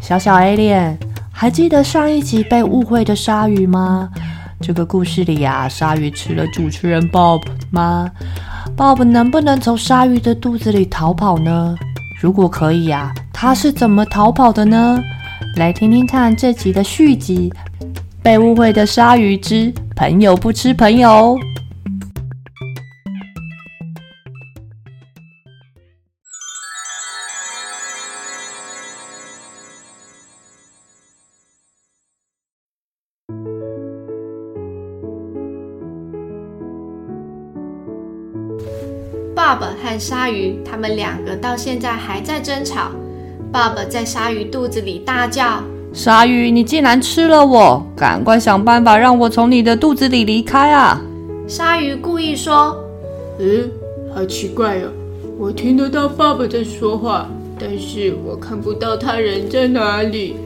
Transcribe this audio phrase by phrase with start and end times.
[0.00, 0.96] 小小 Alien，
[1.30, 4.10] 还记得上一集被误会的鲨鱼吗？
[4.58, 8.10] 这个故事里呀、啊，鲨鱼吃了主持人 Bob 吗
[8.74, 11.76] ？Bob 能不能从鲨鱼的肚子里逃跑呢？
[12.22, 14.98] 如果可以呀、他是怎么逃跑的呢？
[15.56, 17.50] 来听听看这集的续集
[18.22, 21.08] 《被误会的鲨鱼之朋友不吃朋友》。
[39.34, 42.90] 爸爸和鲨鱼，他们两个到现在还在争吵。
[43.50, 47.84] 爸爸在鲨鱼肚子里大叫：“鲨鱼，你竟然吃了我！
[47.96, 51.00] 赶快想办法让我从你的肚子里离开啊！”
[51.48, 52.76] 鲨鱼故意说
[53.40, 53.68] ：“嗯，
[54.14, 54.90] 好奇怪哦，
[55.38, 57.28] 我听得到爸爸在说话，
[57.58, 60.36] 但是我看不到他人在哪里。”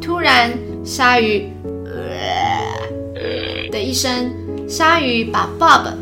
[0.00, 0.50] 突然，
[0.84, 1.46] 鲨鱼
[1.84, 4.30] “呃”的一声，
[4.66, 5.92] 鲨鱼把爸爸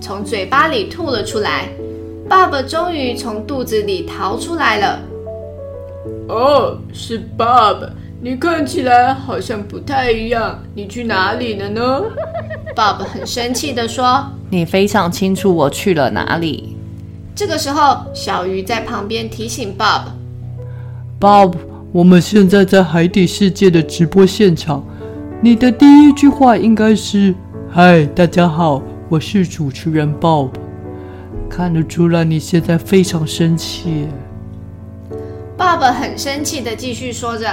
[0.00, 1.68] 从嘴巴里吐了出来，
[2.28, 5.00] 爸爸终于从肚子里逃出来了。
[6.28, 7.90] 哦，是爸爸，
[8.24, 12.02] 你看起来好像不太一样，你去哪里了呢？
[12.72, 16.76] 爸爸很生气地说：“你非常清楚我去了哪里。”
[17.34, 20.02] 这个时候，小鱼在旁边提醒 Bob：“
[21.18, 21.54] Bob，
[21.90, 24.84] 我们现在在海底世界的直播现场，
[25.40, 27.34] 你的第一句话应该是
[27.74, 30.50] ‘嗨，大家好’。”我是主持人 Bob，
[31.50, 34.06] 看得出来你现在非常生气。
[35.56, 37.46] 爸爸很生气的继续说着：“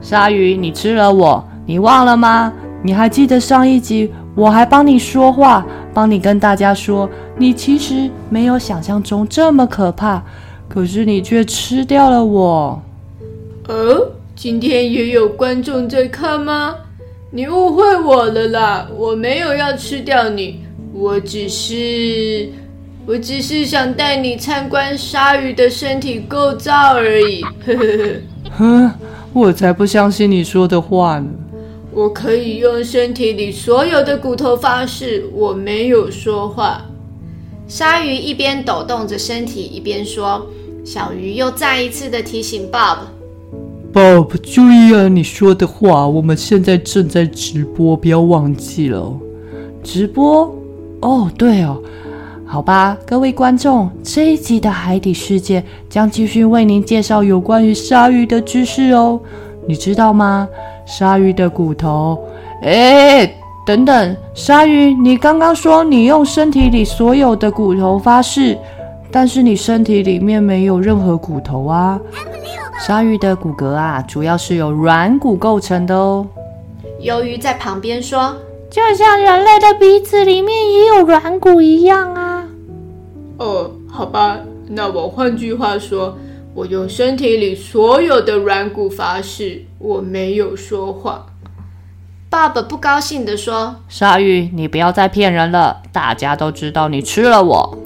[0.00, 2.52] 鲨鱼，你吃了我，你忘了吗？
[2.82, 10.22] 你还记得上一集我还帮你说话，帮你跟大家说，你其实没有想象中这么可怕，
[10.68, 12.80] 可是你却吃掉了我。”
[13.68, 16.74] 哦，今天也有观众在看吗？
[17.30, 20.60] 你误会我了啦，我没有要吃掉你。
[20.92, 22.48] 我只是，
[23.06, 27.42] 我只是想带你参观鲨鱼的身体构造而已。
[27.64, 27.84] 呵呵
[28.58, 28.92] 呵。
[29.32, 31.28] 哼，我才不相信你说的话呢。
[31.92, 36.82] 我可以用身体里所有的骨头发誓，我没有说话。
[37.66, 40.46] 鲨鱼一边抖动着身体，一边说。
[40.84, 46.08] 小鱼又再一次的提醒 Bob：“Bob，注意啊，你说的话。
[46.08, 49.12] 我们现在正在直播，不要忘记了。
[49.82, 50.54] 直播。”
[51.02, 51.82] 哦，对哦，
[52.52, 59.20] 好吧，各位观众，这一集的海底世界将继续为您介绍有关于鲨鱼的知识哦。
[59.68, 60.48] 你知道吗？
[60.84, 62.18] 鲨鱼的骨头……
[62.62, 63.32] 哎，
[63.64, 68.58] 等等，鲨鱼，你刚刚说你用身体里所有的骨头发誓，
[69.12, 72.00] 但是你身体里面没有任何骨头啊。
[72.80, 76.26] 鲨鱼的骨骼啊，主要是由软骨构成的哦。
[77.00, 78.34] 鱿鱼在旁边说。
[78.70, 82.19] 就像人类的鼻子里面也有软骨一样啊！
[83.40, 86.14] 哦，好吧，那我换句话说，
[86.54, 91.24] 我用身体里所有的软骨发誓，我没有说谎。
[92.28, 97.78] 爸爸不高兴地说：“鲨鱼，你不要再骗人了，大家都知道你吃了我。”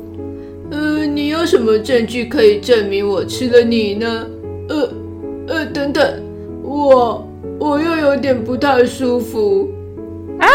[0.73, 4.27] 呃，你有什么证据可以证明我吃了你呢？
[4.69, 4.89] 呃，
[5.47, 6.23] 呃，等等，
[6.65, 7.25] 我
[7.61, 9.71] 我又有点不太舒服。
[10.41, 10.49] 啊！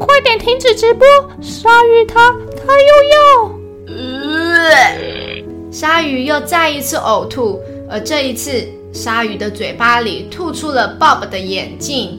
[0.00, 1.06] 快点停止直播！
[1.40, 3.61] 鲨鱼它它又要……
[3.96, 7.60] 呃，鲨鱼又再一次呕吐，
[7.90, 8.50] 而这一次，
[8.92, 12.18] 鲨鱼的嘴巴里吐出了 Bob 的眼镜。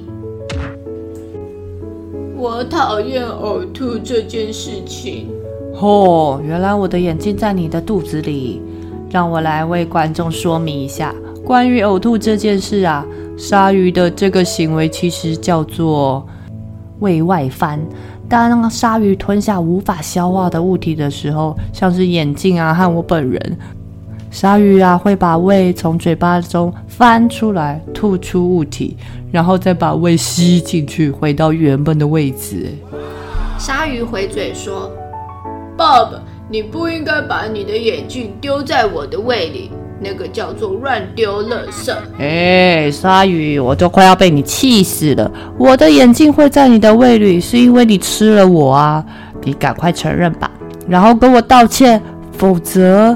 [2.36, 5.30] 我讨厌呕吐这件事情。
[5.80, 8.62] 哦，原来我的眼镜在你的肚子里。
[9.10, 11.14] 让我来为观众说明一下，
[11.46, 13.06] 关于呕吐这件事啊，
[13.38, 16.28] 鲨鱼的这个行为其实叫做。
[17.00, 17.86] 胃外翻，
[18.34, 23.58] 当鲨鱼吞下无法消化的物体的时候，像是眼镜啊和我本人，
[24.32, 28.98] 鲨鱼啊会把胃从嘴巴中翻出来，吐出物体，
[29.32, 32.72] 然后再把胃吸进去，回到原本的位置。
[33.60, 34.92] 鲨鱼回嘴说
[35.78, 36.20] ：“爸爸，
[36.50, 39.70] 你不应该把你的眼镜丢在我的胃里，
[40.04, 45.32] 那个叫做乱丢垃圾。”哎，鲨鱼，我都快要被你气死了！
[45.58, 49.04] 我的眼镜会在你的胃里，是因为你吃了我啊！
[49.44, 50.52] 你赶快承认吧，
[50.88, 52.02] 然后跟我道歉，
[52.34, 53.16] 否则。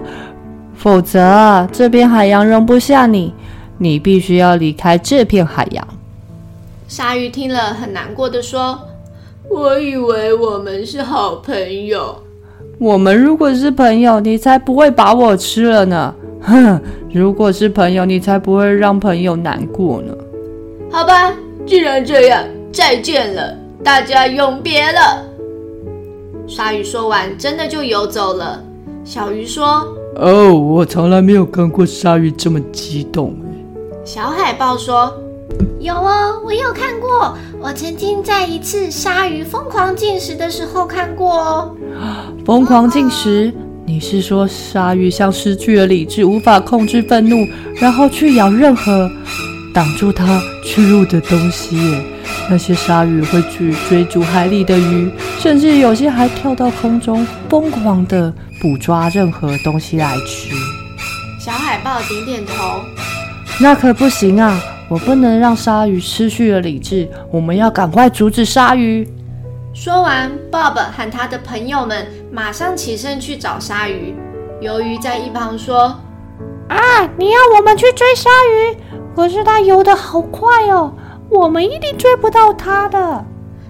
[0.75, 3.33] 否则，这片海洋容不下你，
[3.79, 5.87] 你必须要离开这片海洋。
[6.87, 8.79] 鲨鱼听了，很难过的说
[9.49, 12.15] ：“我以为我们是好朋友。
[12.77, 16.13] 我们如果是朋友，你才不会把我吃了呢。
[16.41, 16.79] 哼，
[17.13, 20.13] 如果是朋友，你才不会让朋友难过呢。
[20.91, 21.33] 好吧，
[21.65, 25.23] 既然这样，再见了，大家永别了。”
[26.47, 28.63] 鲨鱼说完，真的就游走了。
[29.03, 29.85] 小鱼说。
[30.15, 33.35] 哦，我从来没有看过鲨鱼这么激动。
[34.03, 35.13] 小海豹说
[35.79, 37.37] ：“有哦，我有看过。
[37.61, 41.75] 我曾经在一次鲨鱼疯狂进食的时候看过哦。
[42.45, 43.53] 疯狂进食？
[43.89, 47.47] 你是说鲨鱼像失去了理智，无法控制愤怒，
[47.79, 49.09] 然后去咬任何
[49.73, 51.77] 挡住它去路的东西？
[52.49, 60.49] 那些鲨鱼会去追逐海里的鱼，甚至有些还跳到空中，疯狂的。”捕抓任何东西来吃。
[61.39, 62.81] 小海豹点点头。
[63.61, 64.59] 那可不行啊！
[64.89, 67.07] 我不能让鲨鱼失去了理智。
[67.31, 69.07] 我们要赶快阻止鲨鱼。
[69.75, 74.15] 说完，Bob 喊他的朋友们马上起身去找鲨鱼。
[74.61, 75.95] 鱿鱼在一旁说
[76.69, 76.77] ：“啊，
[77.17, 78.77] 你要我们去追鲨鱼？
[79.15, 80.93] 可是它游得好快哦，
[81.29, 83.25] 我们一定追不到它的。”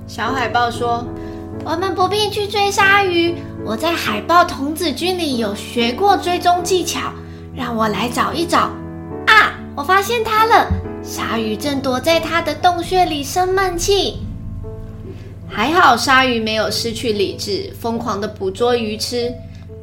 [0.07, 1.05] 小海豹说
[1.65, 7.11] ：“我们不必去追鲨鱼。”我在海豹童子军里有学过追踪技巧，
[7.53, 8.69] 让我来找一找。
[9.25, 10.67] 啊，我发现它了！
[11.03, 14.25] 鲨鱼正躲在它的洞穴里生闷气。
[15.49, 19.33] 还好鲨鱼没有失去理智，疯狂的捕捉鱼吃。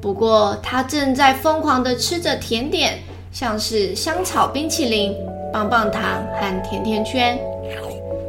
[0.00, 2.98] 不过它正在疯狂的吃着甜点，
[3.32, 5.14] 像是香草冰淇淋、
[5.52, 6.02] 棒棒糖
[6.38, 7.38] 和甜甜圈。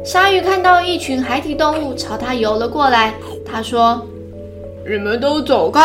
[0.04, 4.04] 鲨鱼看到一群海底动物朝它游了过来，它说。
[4.88, 5.82] 你们都走开！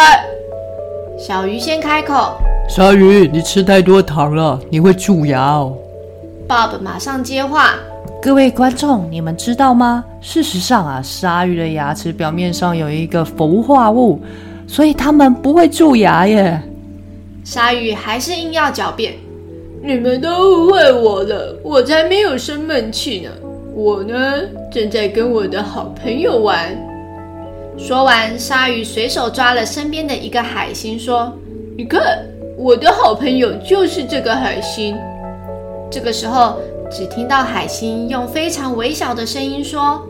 [1.18, 2.38] 小鱼先开口
[2.70, 5.76] ：“鲨鱼，你吃太多糖了，你会蛀牙哦。”
[6.52, 7.76] Bob 马上接话
[8.22, 10.04] ：“各位观众，你们知道吗？
[10.20, 14.22] 事实上啊，鲨鱼的牙齿表面上有一个氟化物，
[14.68, 16.62] 所以它们不会蛀牙耶。”
[17.46, 19.14] 鲨鱼还是硬要狡辩
[19.82, 23.30] ：“你们都误会我了，我才没有生闷气呢。
[23.74, 26.78] 我呢，正在跟我的好朋友玩。”
[27.80, 31.32] 说完，鲨鱼随手抓了身边的一个海星，说
[31.78, 32.02] ：“你看，
[32.58, 34.98] 我的好朋友就是这个海星。”
[35.92, 36.58] 这个时候，
[36.90, 40.02] 只听到海星用非常微小的声音说：“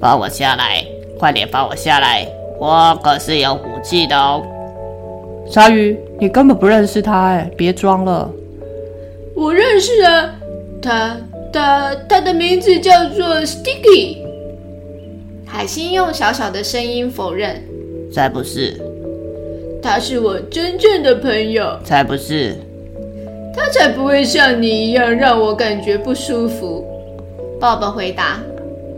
[0.00, 0.84] 放我下来，
[1.16, 2.26] 快点放我下来！
[2.58, 4.42] 我可是有武器的哦。”
[5.48, 8.28] 鲨鱼，你根本不认识他哎，别装了。
[9.34, 10.34] 我认识啊，
[10.82, 11.16] 他
[11.52, 14.18] 他他的名字叫做 Sticky。
[15.46, 17.62] 海星用小小的声音否认
[18.12, 18.80] ：“才不是，
[19.80, 21.78] 他是我真正的朋友。
[21.84, 22.56] ”“才不是，
[23.54, 26.84] 他才不会像你一样让我感觉不舒服。”
[27.60, 28.38] 爸爸回答：“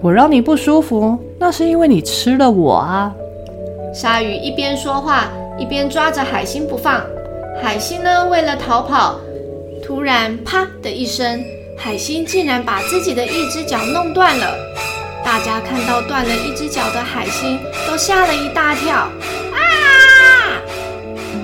[0.00, 3.12] 我让你不舒服，那是因为你吃了我啊。”
[3.94, 7.00] 鲨鱼一边说话一边抓着海星不放。
[7.62, 9.20] 海星呢，为了逃跑，
[9.82, 11.40] 突然啪的一声，
[11.76, 14.54] 海星竟然把自己的一只脚弄断了。
[15.25, 18.94] 大家看到断了一只脚的海星，都吓了一大跳。
[18.96, 19.11] 啊！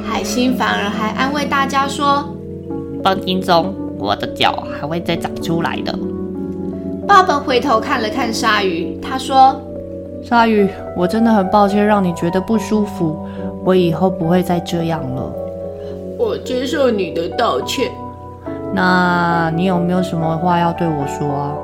[0.04, 2.34] 海星反而还安慰大家说
[3.02, 5.98] ：“放心中，我的脚还会再长出来的。”
[7.06, 9.60] 爸爸回头看了看鲨鱼，他说
[10.22, 13.16] ：“鲨鱼，我真的很抱歉让你觉得不舒服，
[13.64, 15.32] 我以后不会再这样了。”
[16.16, 17.90] 我接受你的道歉。
[18.72, 21.56] 那你有没有什么话要对我说啊？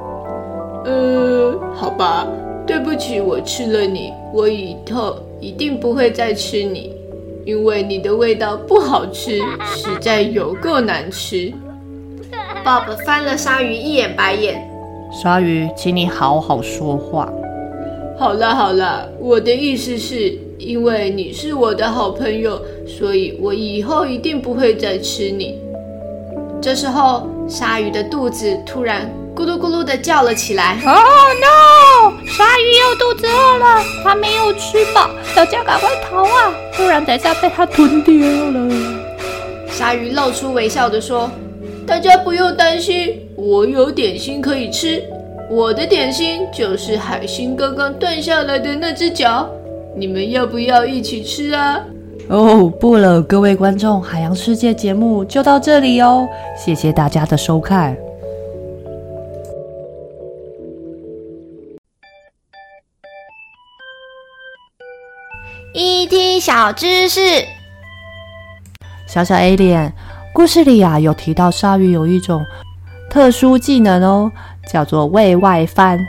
[0.86, 2.26] 呃，好吧，
[2.66, 6.95] 对不起，我吃了你，我以后一定不会再吃你，
[7.46, 11.52] 因为你的味道不好吃，实在有够难吃。
[12.64, 14.68] Bob 翻了鲨鱼一眼白眼，
[15.12, 17.32] 鲨鱼，请你好好说话。
[18.18, 25.56] 好啦好啦，我的意思是因为你是我的好朋友，所以我以后一定不会再吃你。
[26.66, 29.08] 这时候，鲨鱼的肚子突然。
[29.36, 30.76] 咕噜咕噜的叫了起来。
[30.84, 32.26] Oh no！
[32.26, 36.52] 鲨鱼又肚子饿了，它没有吃饱，大家赶快逃啊！
[36.76, 38.68] 不然等下被它吞掉了。
[39.70, 41.30] 鲨鱼露出微笑的说
[41.86, 45.00] ：“大家不用担心，我有点心可以吃。
[45.48, 49.48] 我的点心就是海星刚刚断下来的那只脚，
[49.96, 51.80] 你们要不要一起吃啊？”
[52.28, 57.96] 哦，不了，各位观众，海洋世界节目就到这里哦，谢谢大家的收看。
[65.72, 67.20] ET 小知识，
[69.06, 69.92] 小小 Alien，
[70.34, 72.44] 故事里啊有提到鲨鱼有一种
[73.08, 74.32] 特殊技能哦，
[74.68, 76.04] 叫做胃外翻。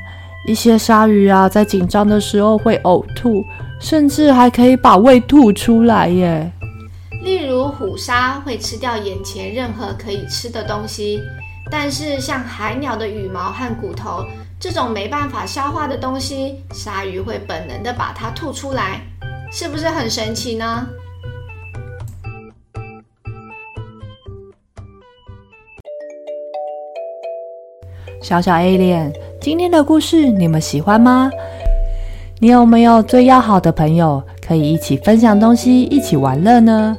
[0.47, 3.43] 一些鲨鱼啊在紧张的时候会呕吐。
[3.79, 6.51] 甚至还可以把胃吐出来耶！
[7.23, 11.21] 例如虎鲨会吃掉眼前任何可以吃的东西，
[11.69, 14.23] 但是像海鸟的羽毛和骨头
[14.59, 19.01] 这种没办法消化的东西，鲨鱼会本能的把它吐出来，
[19.51, 20.87] 是不是很神奇呢？
[28.21, 31.29] 小小 Alien，今天的故事你们喜欢吗？
[32.39, 36.95] 你有没有最要好的朋友，可以一起分享东西、一起玩乐呢？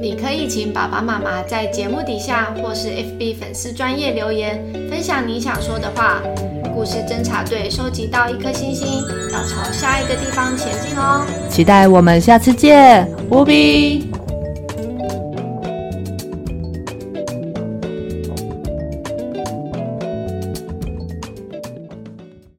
[0.00, 6.22] 你可以请爸爸妈妈在节目底下或是 FB 粉丝专业留言，分享你想说的话。
[6.72, 9.02] 故事侦查队收集到一颗星星，
[9.32, 11.26] 要朝下一个地方前进哦！
[11.48, 14.11] 期待我们下次见，乌比。